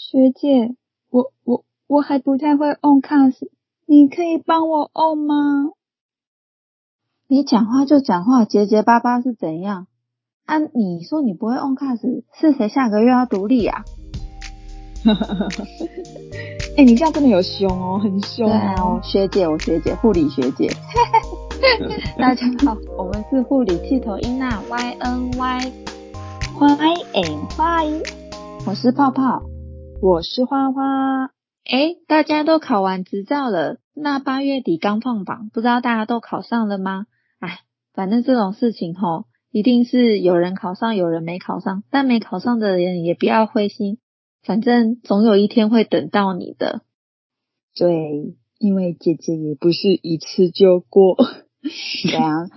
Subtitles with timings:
[0.00, 0.74] 学姐，
[1.10, 3.50] 我我我还不太会 on cast，
[3.84, 5.72] 你可以帮我 on 吗？
[7.28, 9.88] 你讲话就讲话，结结巴巴是怎样？
[10.46, 13.84] 啊，你说你不会 on cast，是谁下个月要独立啊？
[16.78, 19.02] 哎、你这样真的有凶哦，很凶哦我。
[19.02, 20.66] 学姐，我学姐，护理学姐。
[22.16, 25.72] 大家好，我们是护理气头音娜 Y N Y，
[26.54, 26.70] 欢
[27.14, 28.02] 迎欢迎，
[28.66, 29.49] 我是泡泡。
[30.02, 31.26] 我是花花。
[31.64, 37.04] 哎，大家都考完执照了，那八月底刚放榜，不知道大家都考上了吗？
[37.38, 37.60] 哎，
[37.92, 43.98] 反正这种事情吼，一定是有人考上，有人没考上，但没考上的人也不要灰心，
[44.42, 46.80] 反正总有一天会等到你的。
[47.74, 51.16] 对，因为姐姐也不是一次就过。
[52.08, 52.48] 对啊，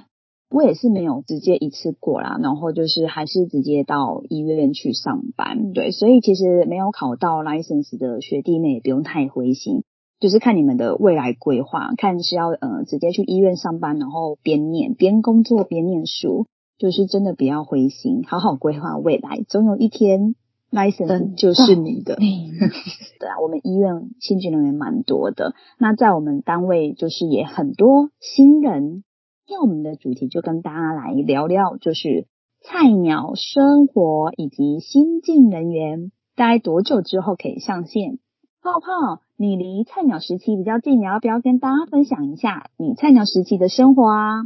[0.54, 5.74] 我也是没有直接一次过啦，然后就是还是直接到医院去上班。
[5.74, 9.82] 对，所以其实没有考到 license 的学弟妹也不用太灰心，
[10.20, 16.46] 就是看你们的未来规划，看是要呃直接去医院上班，然后边念边工作边念书，
[16.78, 20.36] 就是真的不要灰心，好好规划未来，总有一天
[20.72, 22.16] license 就是你的。
[23.20, 25.56] 对啊，我们医院新进人员蛮多的。
[25.80, 29.04] 那在我们单位就是也很多新人。
[29.46, 32.28] 今天我们的主题就跟大家来聊聊，就是
[32.62, 38.20] 菜鸟生活以及新进人员待多久之后可以上线。
[38.62, 44.44] 泡泡，你离菜鸟时期比较近，你要不要跟大家分享一下你菜鸟时期的生活啊？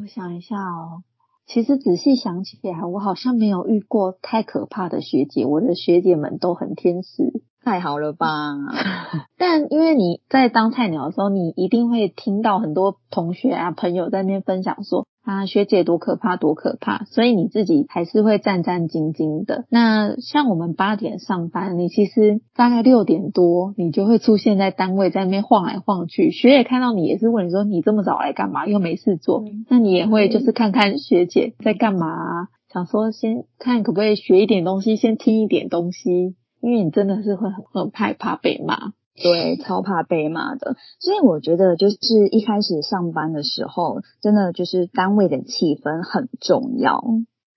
[0.00, 1.02] 我想一下哦，
[1.46, 7.42] 其实仔细想起来，我好像没有遇过太可怕的学姐，我的学姐们都很天使。
[7.64, 8.54] 太好了吧？
[9.36, 19.66] 但因为你在当菜鸟的时候，你一定会听到很多同学啊、朋友在那边分享说啊，学姐多可怕，多可怕，所以你自己还是会战战兢兢的。
[19.68, 26.30] 那像我们八点上班，你其实大概六点多，你就会出现在单位，在那边晃来晃去。
[26.30, 28.66] 学姐看到你也是问你说，你这么早来干嘛？
[28.66, 36.34] 又没事做，嗯那你也会就是看看学姐在干嘛啊、想说先看可不可以学一点东西，先听一点东西。
[36.60, 40.76] 因为你真的是会很很害怕被骂，对，超怕被骂的。
[41.00, 41.96] 所以我觉得，就是
[42.30, 47.02] 一开始上班的时候，真的就是单位的气氛很重要，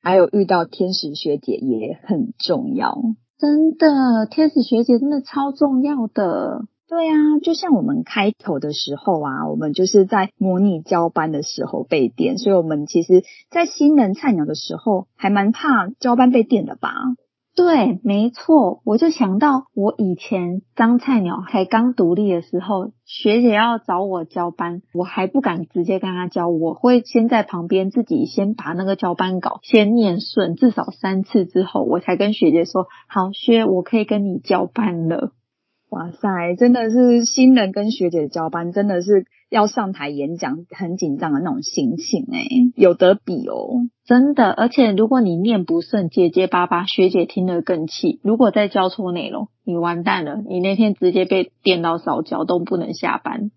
[0.01, 2.97] 还有遇到天使学姐也很重要。
[3.37, 6.65] 真的，天使学姐真的超重要的。
[6.87, 16.91] 对啊，就像我们开头的时候啊，我们就是在模拟交班的时候被电，所以我们其实，在新人菜鸟的时候，还蛮怕交班被电的吧？
[17.53, 35.33] 对，没错，我就想到我以前当菜鸟才刚独立的时候，学姐要找我交班，我还不敢直接跟她交，我会先在旁边自己先把那个交班稿先念顺，至少三次之后，我才跟学姐说，好，学，我可以跟你交班了。
[35.91, 42.45] 哇塞，真的是新人跟学姐交班，真的是要上台演讲很紧张的那种心情哎、
[42.77, 43.67] 有得比哦。
[44.05, 48.21] 真的，而且如果你念不顺，结结巴巴，学姐听得更气。
[48.23, 53.51] 如果再教错内容，你完蛋了，你那天直接被电到烧焦，都不能下班。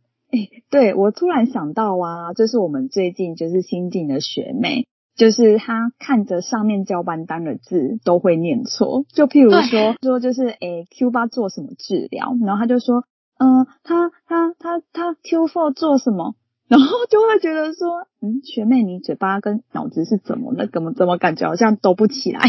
[0.73, 13.05] 对我突然想到啊，就是我们最近就是新进的学妹，就是他看着上面交班单的字都会念错，就譬如说说就是诶 Q 八做什么治疗，然后他就说，
[13.39, 16.35] 嗯、他他他他 Q four 做什么？
[16.67, 20.67] 然后就会觉得说，嗯，学妹你嘴巴跟脑子是怎么了？
[20.67, 22.41] 怎么怎么感觉好像都不起来？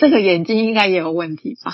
[0.00, 1.72] 这个眼睛应该也有问题吧？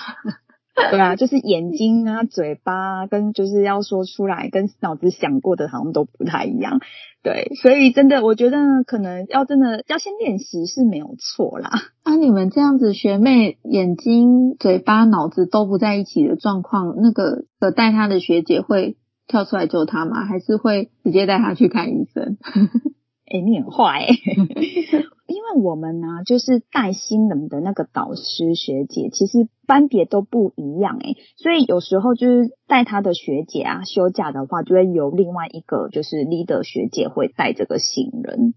[0.90, 6.80] 对啊，就是眼睛啊、嘴巴啊，跟就是要说出来，跟脑子想过的好像都不太一样。
[7.22, 11.70] 对，所以真的，我觉得可能要真的要先练习是没有错啦。
[12.02, 18.96] 啊，你们这样子，学妹眼睛、嘴巴、脑子都不在一起的状况，那个呃带她的学姐会
[19.28, 20.24] 跳出来救她吗？
[20.24, 22.38] 还是会直接带她去看医生？
[23.30, 24.06] 哎、你很坏
[25.52, 38.54] 我们呢、就是带新人的那个导师学姐，其实班别都不一样哎、所以有时候就是带他的学姐啊休假的话，就会有另外一个就是 leader 学姐会带这个新人。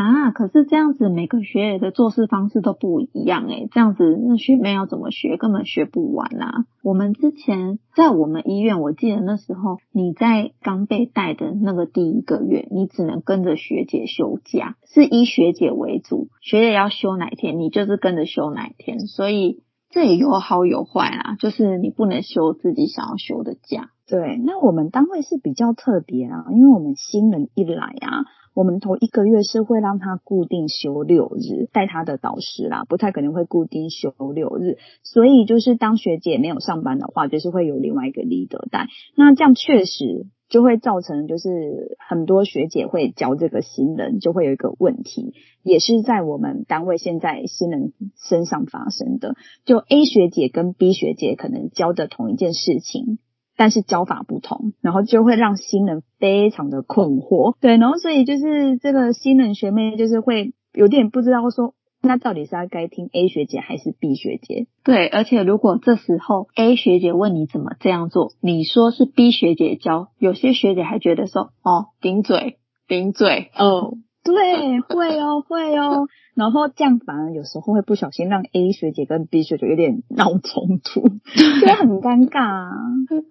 [0.00, 6.64] 啊，可是这样子每个学姐的做事方式都不一样诶，这样子那学妹要怎么学，根本学不完啊。
[6.82, 23.90] 我们之前在我们医院，我记得那时候你在刚被带的那个第一个月，你只能跟着学姐休假，是以学姐为主，学姐要休哪天，你就是跟着休哪天，所以这也有好有坏啦，就是你不能休自己想要休的假。
[24.08, 28.24] 对，那我们单位是比较特别啊，因为我们新人一来啊，
[28.54, 34.78] 我们头一个月是会让他固定休六日，带他的导师啦，不太可能会固定休六日。
[35.02, 38.88] 所以就是当学姐没有上班的话，就是会有另外一个 leader 带。
[39.16, 40.26] 那这样确实。
[40.48, 45.32] 就会造成，就是很多学姐会教这个新人，就会有一个问题，
[45.62, 47.94] 也是在我们单位现在新人
[48.28, 49.34] 身上发生的。
[49.64, 53.18] 就 A 学姐跟 B 学姐可能教的同一件事情，
[53.56, 57.54] 但是教法不同，然后就会让新人非常的困惑。
[57.60, 61.74] 对，然后所以就是这个新人学妹就是会有点不知道说。
[62.04, 64.66] 那到底是要该听 A 学姐还是 B 学姐？
[64.82, 72.58] 对，而且如果这时候 A 学姐问你怎么这样做，你说是 B 学姐教，有些学姐还觉得说哦，顶嘴，
[72.88, 81.00] 顶嘴，哦， 对，会哦，会哦，然后这样反而有时候会不小心让 A 学姐跟 B 学姐有点闹冲突，
[81.60, 82.70] 所以很尴尬啊，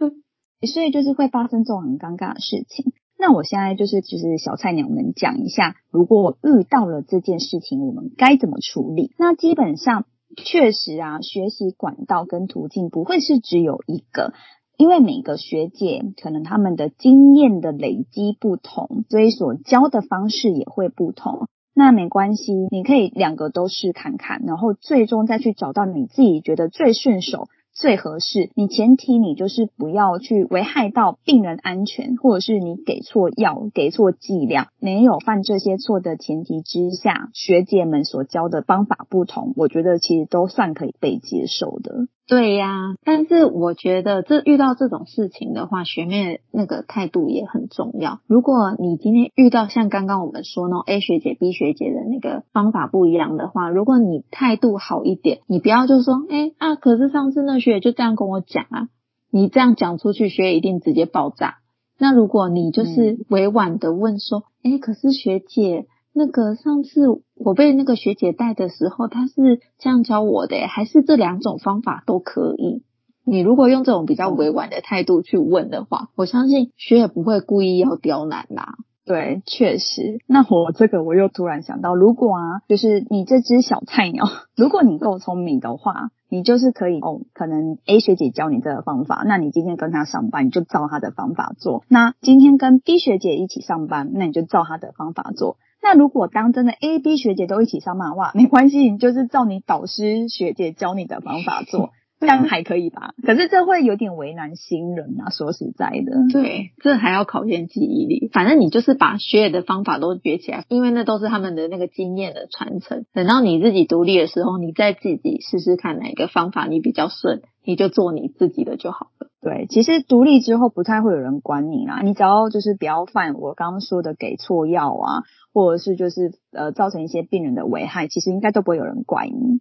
[0.68, 2.94] 所以就是会发生这种很尴尬的事情。
[3.18, 9.14] 那我现在就是就是小菜鸟们讲一下，如果我遇到了这件事情，我们该怎么处理？
[9.18, 10.06] 那基本上
[10.36, 14.34] 确实啊，学习管道跟途径不会是只有一个，
[14.82, 21.46] 因为每个学姐可能他们的经验的累积不同，所以所教的方式也会不同。
[21.76, 27.48] 那没关系，你可以两个都试看看，然后最终再去找到你自己觉得最顺手。
[27.74, 42.08] 最合适，你前提你就是不要去危害到病人安全，或者是你给错药、给错剂量，没有犯这些错的前提之下，学姐们所教的方法不同，我觉得其实都算可以被接受的。
[42.32, 48.22] 对呀，但是我觉得这遇到这种事情的话，学妹那个态度也很重要。
[48.26, 58.88] 如果你今天遇到像刚刚我们说那种 A 学姐、B 学姐的那个方法不一样的话，如果你态度好一点，你不要就说，哎啊，可是上次那学姐就这样跟我讲啊，
[59.30, 61.56] 你这样讲出去，学姐一定直接爆炸。
[62.00, 65.86] 那如果你就是委婉的问说，哎，可是学姐。
[66.14, 72.84] 那个上次我被那个学姐带的时候，她是这样教我的，还是这两种方法都可以？
[73.24, 78.76] 你如果用这种比较委婉的态度去问的话，我相信学也不会故意要刁难啦。
[79.06, 80.20] 对，确实。
[80.28, 84.26] 那我这个我又突然想到，如果啊，就是你这只小菜鸟，
[84.56, 91.84] 如果你够聪明的话，你就是可以哦，可能 A 学姐教你这个方法，那你今天跟她上班，你就照她的方法做。
[91.88, 95.58] 那今天跟 B 学姐一起上班，那你就照她的方法做。
[95.84, 101.90] 那如果当真的 A、B 学姐都一起上漫画，没关系，你就是照你导师学姐教你的方法做，
[102.22, 103.16] 这样还可以吧？
[103.24, 106.32] 可是这会有点为难新人啊，说实在的。
[106.32, 108.30] 对，这还要考验记忆力。
[108.32, 113.06] 反正你就是把学姐的方法都学起来，因为那都是他们的那个经验的传承。
[113.12, 119.28] 等到你自己独立的时候，你再自己试试看哪个方法你比较顺，你就做你自己的就好了。
[119.42, 129.60] 对，其实独立之后不太会有人管你啦，你只要就是不要犯我刚刚说的给错药啊，或者是就是呃造成一些病人的危害，其实应该都不会有人怪你。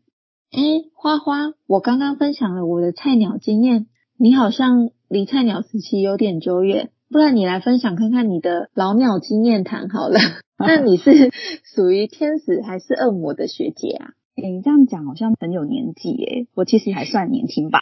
[0.53, 0.61] 哎，
[0.95, 3.87] 花花，我刚刚分享了我的菜鸟经验，
[4.19, 10.19] 你好像离菜鸟时期有点久远，不然你来分享看看你的老鸟经验谈好了。
[10.59, 11.31] 那你是
[11.63, 14.11] 属于天使还是恶魔的学姐啊？
[14.35, 17.81] 你这样讲好像很有年纪耶，我其实还算年轻吧。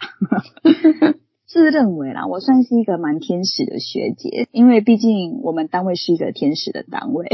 [1.48, 7.26] 自认为啦，我算是一个蛮天使的学姐，因为毕竟我们单位是一个天使的单位，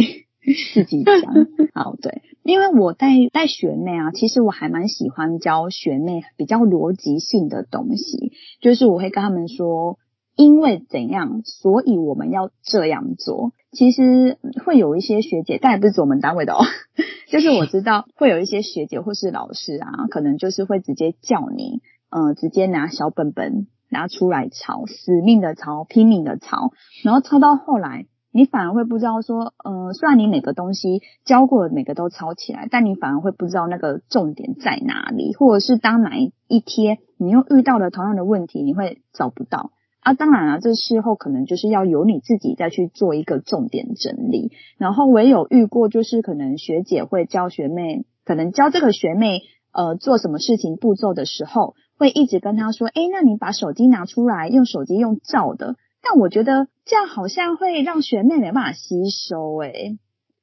[0.75, 1.15] 自己讲。
[1.75, 9.99] 好，对，因为我带带学妹啊，其实我还蛮喜欢教学妹比较逻辑性的东西，就是我会跟他们说，
[10.37, 13.53] 因为怎样，所以我们要这样做。
[13.73, 16.65] 其实会有一些学姐，但也不是我们单位的哦，
[17.29, 23.67] 就是我知道会有一些学姐或是老师啊，可能就是会直接叫你，嗯，直接拿小本本。
[23.91, 26.73] 拿出来抄，死命的抄，拼命的抄，
[27.05, 36.17] 然后抄到后来，你反而会不知道说，呃，虽然你每个东西教过，每个都抄起来，但你反而会不知道那个重点在哪里，或者是当哪
[36.49, 40.15] 一天你又遇到了同样的问题，你会找不到啊。
[40.15, 44.51] 当然了，这事后可能就是要由你自己再去做一个重点整理。
[44.79, 51.75] 然后我也有遇过，就是可能学姐会教学妹，可能教这个学妹呃做什么事情步骤的时候。
[51.97, 59.57] 会一直跟她说：“哎，那你把手机拿出来，用手机用照的。”但我觉得这样好像会让学妹没办法吸收。
[59.59, 59.99] 诶，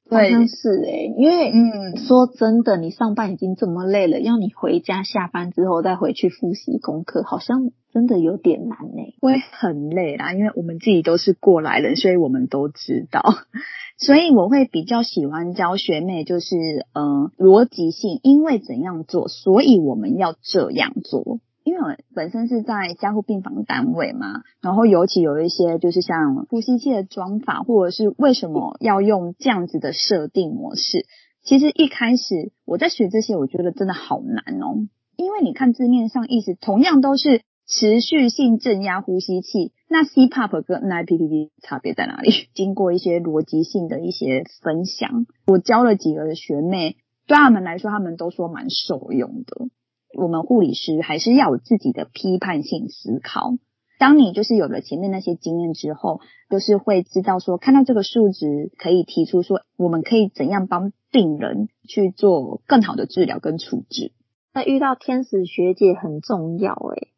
[0.10, 9.13] 好像是哎，因为嗯，说真的，你上班已经这么累了，要你回家下班之后再回去复习功课，好像真的有点难哎。
[9.22, 13.22] 会很累啦，因为我们自己都是过来人，所以我们都知道。
[13.98, 16.56] 所以我会比较喜欢教学妹，就是
[16.94, 21.39] 呃逻辑性，因为怎样做，所以我们要这样做。
[21.63, 31.06] 因为我本身是在加护病房单位嘛，然后尤其有一些就是像呼吸器的装法，或者是为什么要用这样子的设定模式，
[31.44, 34.88] 其实一开始我在学这些，我觉得真的好难哦，
[35.18, 42.32] 因为你看字面上意思，同样都是持续性正压呼吸器，那 CPAP 跟 NIPT 差别在哪里？
[42.56, 49.68] 经过一些逻辑性的一些分享，我教了几个学妹，对他们来说，他们都说蛮受用的。
[50.13, 53.53] 我们护理师还是要有自己的批判性思考。
[54.00, 64.12] 当你就是有了前面那些经验之后，就是会知道说，看到这个数值，可以提出说，我们可以怎样帮病人去做更好的治疗跟处置。
[64.53, 67.10] 那遇到天使学姐很重要诶。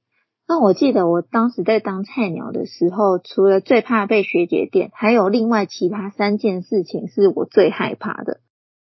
[0.46, 8.42] 那我记得我当时在当菜鸟的时候，除了最怕被学姐电，还有另外其他三件事情是我最害怕的。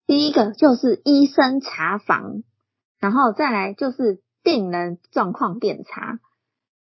[0.07, 2.43] 第一个就是医生查房。
[3.01, 6.19] 然后再来就是病人状况变差，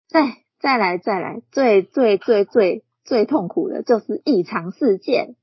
[0.06, 5.34] 再再来再来，最最最最最痛苦的就是异常事件。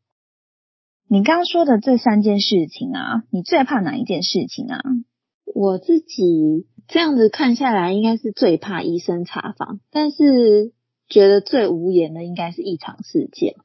[1.08, 4.80] 你刚刚说的这三件事情啊，你最怕哪一件事情啊？
[5.56, 10.74] 我自己这样子看下来，应该是最怕医生查房，但是
[11.10, 13.56] 觉得最无言的应该是异常事件。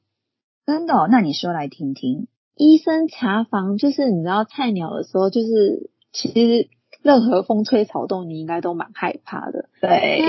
[0.64, 1.08] 真的？
[1.10, 2.26] 那你说来听听。
[2.56, 6.70] 医生查房就是你知道菜鸟的时候，就是其实。
[7.02, 9.68] 任何风吹草动，你应该都蛮害怕的。
[9.80, 10.22] 对，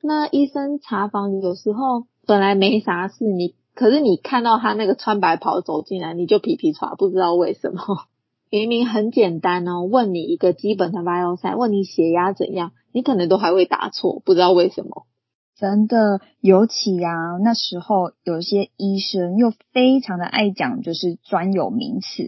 [0.00, 7.82] 那医生查房有时候本来没啥事，你可是你看到他那个穿白袍走进来，你就皮皮喘，不知道为什么。
[8.50, 15.06] 明明很简单哦，问你一个基本的 vital sign，问你血压怎样，你可能都还会答错，不知道为什么。
[15.56, 22.24] 真的，尤其啊，那时候有些医生又非常的爱讲，就是专有名词。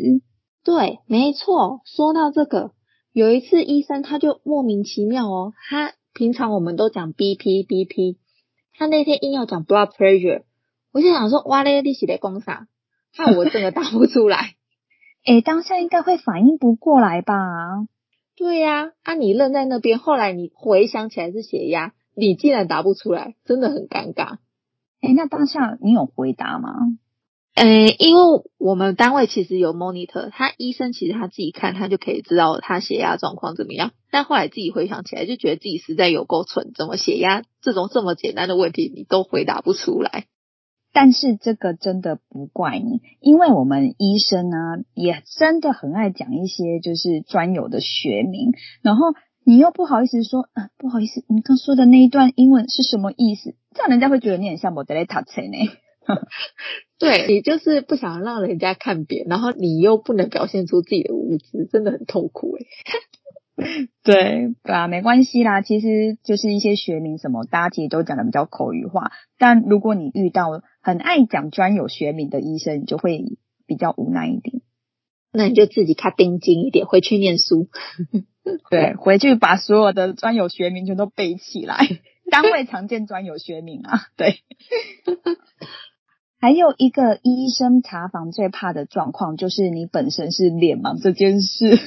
[0.64, 1.80] 对，没错。
[1.84, 2.70] 说到这个。
[3.14, 8.16] 有一次，医生他就莫名其妙哦，他平常我们都讲 BP BP，
[8.73, 10.42] 他那天硬要讲 blood pressure，
[10.92, 12.66] 我就想说，哇嘞，你是在讲啥？
[13.16, 14.56] 害我真的答不出来。
[15.25, 17.87] 诶，当下应该会反应不过来吧？
[18.37, 24.38] 对呀，啊，你愣在那边，后来你回想起来是血压，你竟然答不出来，真的很尴尬。
[25.02, 26.75] 诶，那当下你有回答吗？
[27.54, 27.64] 呃，
[27.99, 28.23] 因为
[28.58, 33.92] 我们单位其实有 monitor，他医生其实他自己看，他就可以知道他血压状况怎么样。
[34.11, 40.26] 但后来自己回想起来，就觉得自己实在有够蠢，怎么血压这种这么简单的问题你都回答不出来？
[40.92, 44.56] 但是这个真的不怪你，因为我们医生呢
[44.92, 48.50] 也真的很爱讲一些就是专有的学名，
[48.82, 49.06] 然后
[49.44, 53.54] 你又不好意思说，啊，不好意思，你刚说的那一段英文是什么意思？
[53.75, 55.70] 这样人家会觉得你很像莫德雷塔车呢。
[56.99, 62.66] 对你就是不想让人家看扁，然后你又不能表现出自己的无知，真的很痛苦哎。
[64.02, 69.12] 对对啊，没关系啦，其实就是一些学名什么，大家其实都讲的比较口语化。
[69.38, 70.49] 但如果你遇到
[70.82, 73.25] 很爱讲专有学名的医生，你就会
[73.66, 74.62] 比较无奈一点。
[75.32, 77.68] 那你就自己卡盯紧一点，回去念书。
[78.70, 81.78] 对，回去把所有的专有学名全都背起来。
[82.30, 84.40] 单位常见专有学名啊，对。
[86.44, 91.78] 还有一个医生查房最怕的状况，就是你本身是脸盲这件事。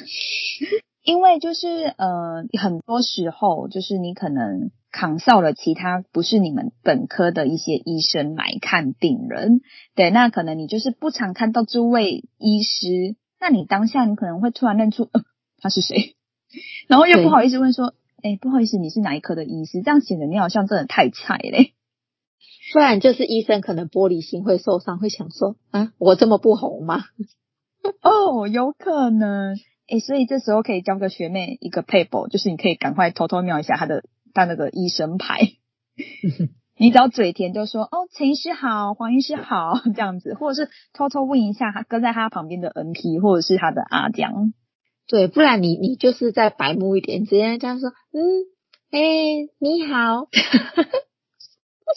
[1.05, 9.61] 因为就是呃，很多时候就是你可能扛少了其他不是你们本科的一些医生来看病人，
[9.93, 15.11] 对，那可能你就是不常看到这位医师，那你当下你可能会突然认出
[15.61, 16.15] 他是谁，
[16.87, 19.83] 然后又不好意思问说，哎，不好意思，你是哪一科的医师？
[19.83, 21.73] 这样显得你好像真的太菜嘞。
[22.73, 27.03] 不然就是医生可能玻璃心会受伤，会想说啊，我这么不红吗？
[28.01, 29.55] 哦，有可能。
[29.87, 35.39] 哎，所以这时候可以教个学妹一个 paper，就是你可以赶快偷偷瞄一下他的他那个医生牌。
[36.77, 44.53] 你只要嘴甜就说哦，陈医师好，黄医师好这样子，或者是偷偷问一下他跟在他旁边的 NP 或者是他的阿江。
[45.07, 48.21] 对，不然你你就是再白目一点，直接这样说，嗯，
[48.91, 48.99] 哎，
[49.57, 50.27] 你好。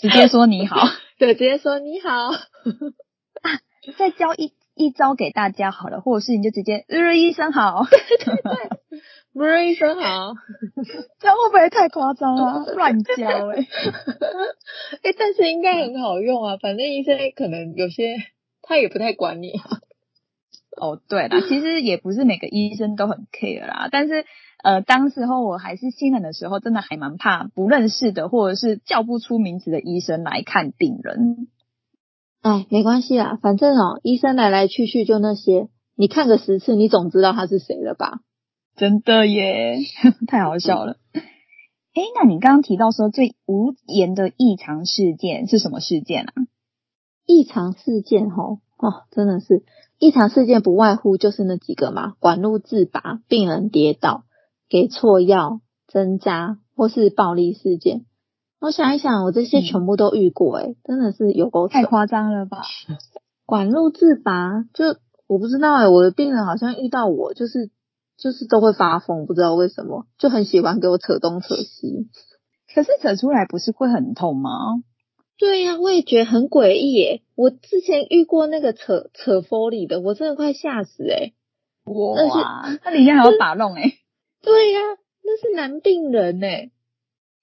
[0.01, 0.77] 直接说你好，
[1.19, 2.11] 对，直接说你好。
[2.11, 2.39] 啊
[3.99, 9.01] 再教一一招给大家好了，或者是你就直接日日医生好， 对对对
[9.33, 10.35] 日医生好，
[11.19, 12.65] 这样会不会太夸张啊？
[12.77, 13.15] 乱教
[13.49, 13.67] 哎，
[15.03, 16.57] 哎，但是应该很好用啊。
[16.59, 18.17] 反正医生可能有些
[18.63, 19.81] 他也不太管你啊。
[20.77, 24.25] 哦，对啦，其实也不是每个医生都很 care 啦，但是。
[24.63, 31.49] 呃，当时候我还是新人的时候，真的还蛮怕不认识的或者是叫不出名字的医生来看病人。
[32.43, 38.21] 哎，没关系啦，反正哦，医生来来去去就那些，你看个十次，你总知道他是谁了吧？
[38.77, 39.79] 真的耶，
[40.27, 40.97] 太好笑了。
[41.13, 46.33] 哎，那你刚刚提到说最无言的异常事件是什么事件啊？
[47.27, 49.65] 异常事件吼哦，真的是
[49.99, 54.25] 异常事件，不外乎就是那几个嘛：管路自拔、病人跌倒、
[54.71, 58.07] 给错药、针扎或是暴力事件。
[58.61, 62.63] 我想一想，我这些全部都遇过，哎，真的是有够太夸张了吧？
[63.45, 64.97] 管路自拔，就
[65.27, 67.71] 我不知道哎，我的病人好像遇到我就是
[68.17, 72.09] 就是都会发疯，不知道为什么，就很喜欢给我扯东扯西。
[72.73, 74.51] 可是扯出来不是会很痛吗？
[75.37, 77.23] 对呀，我也觉得很诡异耶。
[77.35, 81.33] 我之前遇过那个扯扯 Foley 的，我真的快吓死哎！
[81.87, 83.95] 哇，那里面还有把弄哎？
[84.43, 84.81] 对呀，
[85.23, 86.71] 那是男病人哎，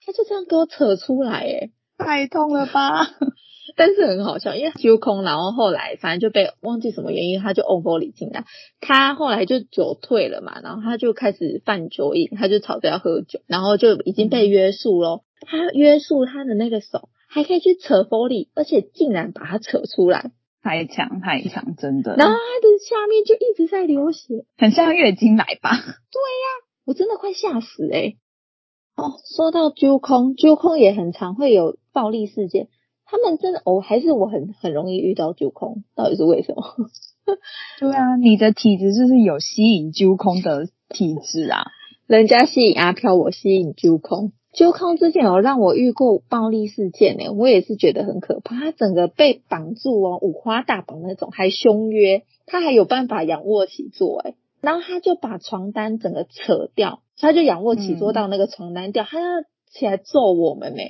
[0.06, 3.08] 他就这样给我扯出来哎，太痛了吧！
[3.76, 8.46] 但是很好笑，因为揪空，然后后来反正就被忘记什么原因，他就 o Foley 进来，
[8.80, 15.24] 他后来就酒退了嘛，然后他就开始犯酒瘾，他就吵着要喝酒，然后就已经被约束咯。
[15.42, 17.10] 他约束他的那个手。
[17.30, 20.32] 还可以去扯玻璃，而且竟然把他扯出来，
[20.64, 22.16] 太强太强，真的。
[22.16, 25.72] 然后他的下面就一直在流血，很像月经来吧？
[25.72, 26.48] 对呀，
[26.88, 28.16] 我真的快吓死哎！
[28.96, 32.70] 哦，说到揪空，揪空也很常会有暴力事件。
[33.06, 36.64] 他们真的哦，还是我很很容易遇到揪空，到底是为什么？
[37.80, 41.66] 对啊，你的体质就是有吸引揪空的体质啊，
[42.08, 44.32] 人家吸引阿飘，我吸引揪空。
[44.54, 48.56] 揪空之前有让我遇过暴力事件呢，我也是觉得很可怕。
[48.56, 54.36] 他整个被绑住哦，五花大绑那种，还凶约，他还有办法仰卧起坐哎，
[54.68, 59.26] 然后他就把床单整个扯掉，他就仰卧起坐到那个床单掉，他要
[59.72, 60.82] 起来揍我们呢。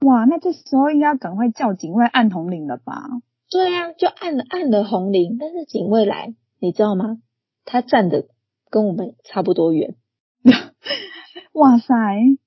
[0.00, 3.10] 哇，那这时候应该赶快叫警卫按红铃了吧？
[3.50, 7.18] 对啊，就按了按了红铃，但是警卫来，你知道吗？
[7.66, 8.24] 他站的
[8.70, 9.96] 跟我们差不多远。
[11.52, 11.94] 哇塞！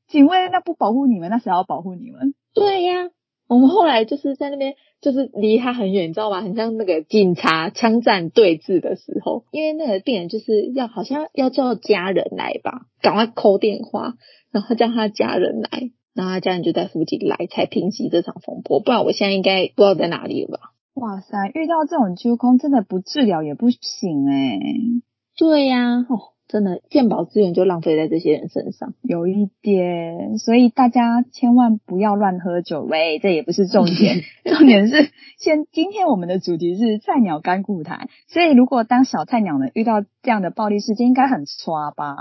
[0.08, 2.34] 警卫那不保护你们，那谁要保护你们？
[2.56, 3.12] 对呀，
[3.48, 6.42] 我们后来就是在那边，就是离他很远，你知道吗？
[6.42, 14.14] 很像那个警察枪战对峙的时候，因为那个病人就是要好像要叫家人来吧，赶快扣电话，
[14.52, 18.80] 然后叫他家人来，然后他家人就在附近来，才平息这场风波。
[18.80, 20.72] 不然我现在应该不知道在哪里了吧？
[20.96, 24.60] 哇塞，遇到这种揪空，真的不治疗也不行哎。
[25.38, 26.34] 对呀，哦。
[26.48, 42.16] 真的，健保资源就浪费在这些人身上，有一点，所以大家千万不要乱喝酒喂，这也不是重点， 重点是现今天我们的主题是菜鸟干固台，所以如果当小菜鸟呢遇到这样的暴力事件，应该很刷吧？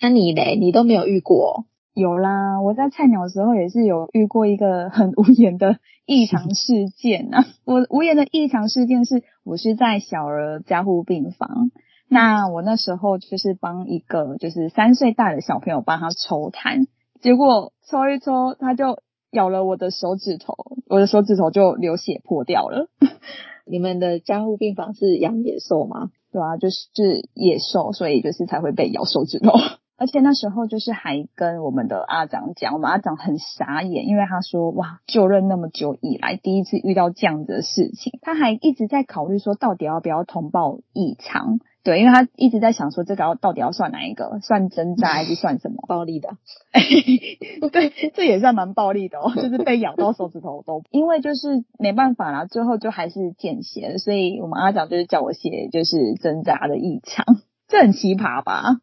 [0.00, 1.64] 那你嘞，你都没有遇过？
[1.94, 11.70] 有啦，我在菜鸟的时候也是有遇过一个很无言的异常事件啊，我无言的异常事件是我是在小儿加护病房。
[12.12, 16.88] 那我那时候就是帮一个就是三岁大的小朋友帮他抽痰，
[17.20, 18.98] 结果抽一抽他就
[19.30, 20.56] 咬了我的手指头，
[20.88, 22.88] 我的手指头就流血破掉了。
[23.64, 26.10] 你们的加护病房是养野兽吗？
[26.32, 29.52] 对啊，就是野兽，所以就是才会被咬手指头。
[29.96, 41.60] 而且那时候就是还跟我们的阿长讲，我们阿长很傻眼，因为他说哇，就任那么久以来第一次遇到这样的事情，他还一直在考虑说到底要不要通报异常。
[41.82, 44.38] 对，因为他一直在想说，这个要到底要算哪一个？
[44.42, 46.28] 算针扎还是算什么 暴力的？
[47.72, 50.82] 对，这也算蛮暴力的哦，就是被咬到手指头都。
[50.92, 57.24] 因为就是没办法啦，最后就还是见血了，所以我们阿长就是叫我写就是针扎的异常，
[57.66, 58.80] 这很奇葩吧？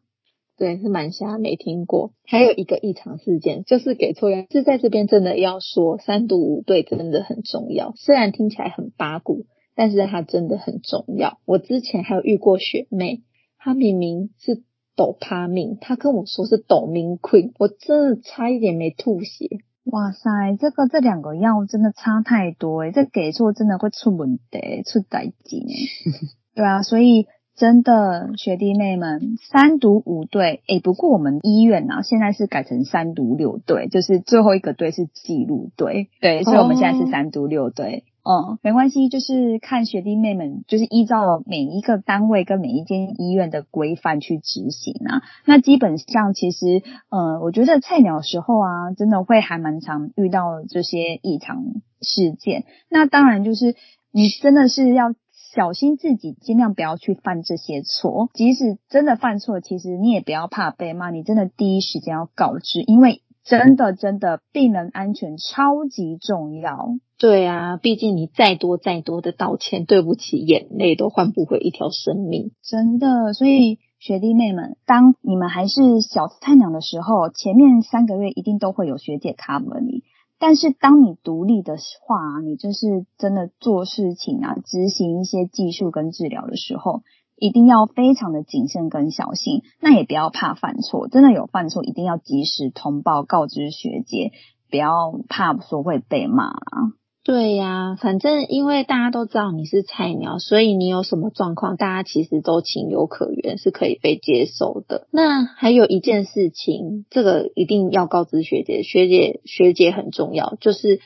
[0.56, 2.10] 对，是蛮瞎，没听过。
[2.26, 9.46] 还有一个异常事件，就是给错药，是在这边真的要说三毒五对真的很重要，虽然听起来很八股。
[9.78, 11.38] 但是它真的很重要。
[11.44, 13.22] 我之前还有遇过学妹，
[13.58, 14.64] 她明明是
[14.96, 19.60] 抖趴命，她跟我说是抖明 queen，我真的差一点没吐血。
[19.84, 25.76] 哇塞，这个这两个药真的差太多诶，这给错真的会出问题，出代金诶。
[26.56, 38.02] 对啊，所以真的学弟妹们，三毒五对，诶，不过我们医院啊，现在是改成三毒六对，就是最后一个队是记录队，对，所以我们现在是三毒六对。
[38.28, 45.22] 哦，没关系，就是看学弟妹们，就是依照每一个单位跟每一间医院的规范去执行啊。
[45.46, 51.64] 那基本上其实，呃，我觉得菜鸟时候啊，真的会还蛮常遇到这些异常
[52.02, 52.66] 事件。
[52.90, 53.74] 那当然就是
[54.12, 55.14] 你真的是要
[55.54, 58.28] 小心自己，尽量不要去犯这些错。
[58.34, 63.22] 即使真的犯错，其实你也不要怕被骂，你真的第一时间要告知，因为。
[63.48, 66.90] 真的，真的，病人安全超级重要。
[67.18, 72.52] 对啊，毕竟你再多再多的道歉，对不起，眼泪都换不回一条生命。
[72.62, 80.04] 真的，所以学弟妹们，当你们还是小菜鸟的时候，前面三个月一定都会有学姐 cover 你。
[80.38, 87.02] 但是当你独立的话，你就是真的做事情啊，执行一些技术跟治疗的时候，
[87.38, 89.62] 一定要非常的谨慎跟小心。
[89.80, 94.32] 那也不要怕犯错，真的有犯错，一定要及时通报告知学姐，
[94.70, 96.92] 不要怕说会被骂啊。
[97.24, 105.08] 对呀，反正因为大家都知道你是菜鸟，所以你有什么状况，大家其实都情有可原，是可以被接受的。
[105.10, 111.00] 那还有一件事情，这个一定要告知学姐，学姐学姐很重要，就是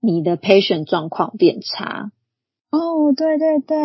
[0.00, 2.12] 你的 patient 状况变差。
[2.70, 3.78] 哦，对对对，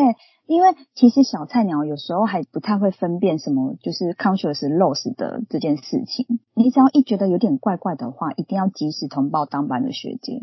[0.46, 6.40] 因为其实小菜鸟有时候还不太会分辨什么就是 conscious loss 的这件事情。
[6.54, 10.42] 你只要一觉得有点怪怪的话，一定要及时通报当班的学姐。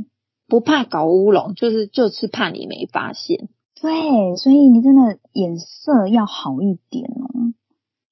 [0.49, 3.49] 不怕搞乌龙，就是就是怕你没发现。
[3.81, 7.53] 对，所以你真的眼色要好一点哦。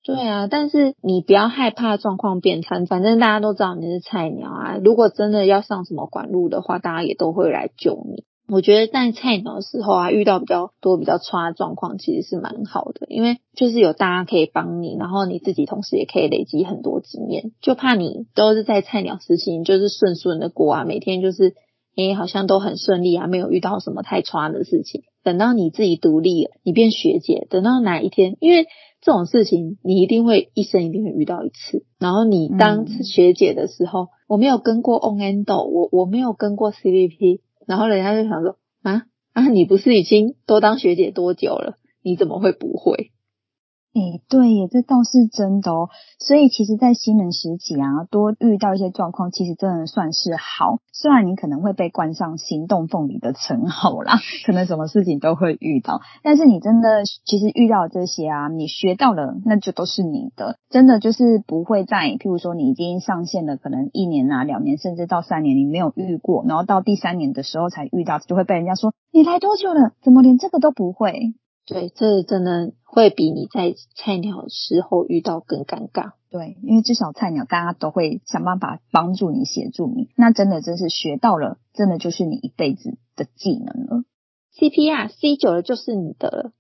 [0.05, 4.77] 对啊，但是你不要害怕状况变差，反正大家都知道你是菜鸟啊。
[4.83, 8.25] 如果真的要上什么管路的话，大家也都会来救你。
[8.49, 17.53] 我觉得在菜鸟的时候啊，遇到比较多比较差的状况，其实是蛮好的，因为就是有大家可以帮你，然后你自己同时也可以累积很多经验。
[17.61, 21.55] 就怕你都是在菜鸟时期，就是顺顺的过啊，每天就是。
[22.01, 25.03] 哎，好像都很顺利啊，没有遇到什么太差的事情。
[25.25, 28.69] 等到你自己独立了，你变学姐，等到哪一天，因为
[29.01, 31.85] 这种事情你一定会一生一定会遇到一次。
[31.99, 39.03] 然后你当学姐的时候，我没有跟过 On Endo，我我没有跟过 CVP，然后人家就想说啊
[39.35, 41.77] 啊，你不是已经都当学姐多久了？
[42.03, 43.11] 你怎么会不会？
[43.99, 45.89] 哎，对耶，这倒是真的哦。
[46.21, 50.79] 所以其实，在新人时期啊，多遇到一些状况，其实真的算是好。
[50.93, 60.57] 虽然你可能会被冠上“行动凤梨”的称号啦，可能什么事情都会遇到，但是你真的其实遇到这些啊，你学到了，那就都是你的。
[60.71, 69.93] 真的就是不会在，譬如说你已经上线了，可能一年啊、两年，甚至到三年，你没有遇过，然后到第三年的时候才遇到，就会被人家说你来多久了？
[70.03, 71.35] 怎么连这个都不会？
[71.69, 76.13] 对，这真的会比你在菜鸟时候遇到更尴尬。
[76.31, 84.05] 对，因为至少菜鸟大家都会想办法帮助你、协助你，那真的真是学到了，真的就是你一辈子的技能了。
[84.55, 86.53] CPR C 久了就是你的了。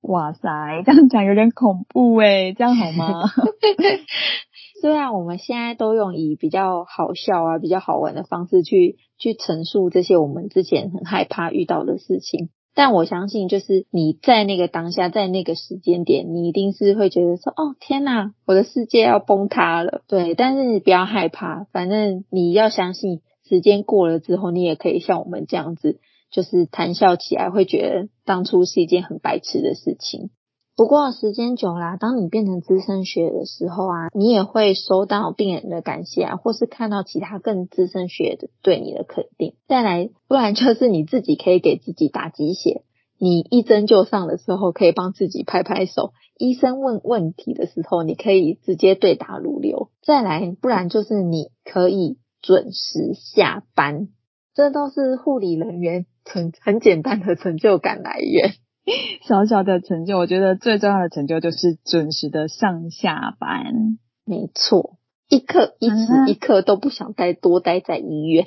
[0.00, 3.24] 哇塞，这样讲有点恐怖哎，这样好吗？
[4.80, 12.48] 虽然我们现在都用以比较好笑啊、比较好玩的方式去去陈述这些我们之前很害怕遇到的事情。
[12.74, 25.98] 但我相信，就是你在那个当下，在那个时间点，你一定是会觉得说：“哦，天哪，我的世界要崩塌了。”对，但是你不要害怕，反正你要相信，时间过了之后，你也可以像我们这样子，
[26.30, 30.30] 就是谈笑起来，会觉得当初是一件很白痴的事情。
[30.76, 39.54] 不过时间久了，当你变成资深学的时候啊，你也会收到病人的感谢啊，或是看到其他更资深学的对你的肯定。
[39.68, 42.82] 再来，不然就是你自己可以给自己打鸡血。
[43.18, 46.12] 你一针就上的时候，可以帮自己拍拍手。
[46.38, 49.90] 医生问问题的时候，你可以直接对答如流。
[50.02, 54.08] 再来，不然就是你可以准时下班。
[54.54, 58.54] 这都是护理人员很很简单的成就感来源。
[59.22, 63.98] 小小的成就，我觉得最重要的成就就是准时的上下班。
[64.24, 64.96] 没错，
[65.28, 68.46] 一刻一时一刻都不想待多待在医院。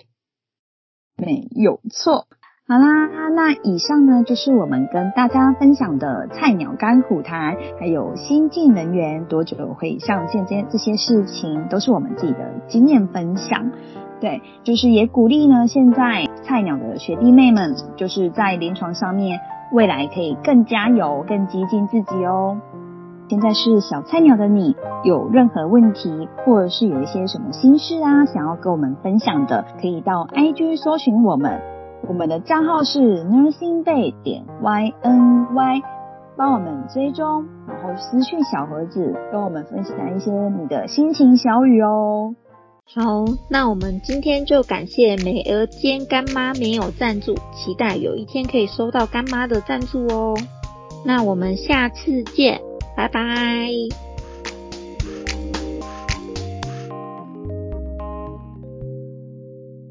[1.15, 2.27] 没有错。
[2.65, 13.71] 好啦，那以上呢就是我们跟大家分享的菜鸟干苦谈，还有新进人员多久会上线这这些事情，都是我们自己的经验分享。
[14.21, 19.39] 对，就是也鼓励呢，现在菜鸟的学弟妹们，就是在临床上面。
[19.73, 22.57] 未来可以更加油、更激进自己哦。
[23.27, 31.59] 现在是小菜鸟的你，有任何问题，或者是有一些什么心事啊，想要跟我们分享的，可以到 IG 搜寻我们，
[32.07, 35.81] 我们的账号是 nursing bay 点 y n y，
[36.37, 42.35] 帮我们追踪，然后私讯小盒子，跟我们分享一些你的心情小语哦。
[42.85, 50.35] 好，那我们今天就感谢美俄兼干妈没有赞助，期待有一天可以收到干妈的赞助哦。
[51.03, 52.61] 那我们下次见，
[52.95, 53.71] 拜拜。